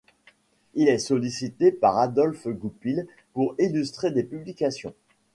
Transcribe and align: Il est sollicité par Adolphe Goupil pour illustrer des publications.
Il 0.73 0.89
est 0.89 0.97
sollicité 0.97 1.71
par 1.71 1.99
Adolphe 1.99 2.47
Goupil 2.47 3.05
pour 3.33 3.53
illustrer 3.59 4.09
des 4.09 4.23
publications. 4.23 4.95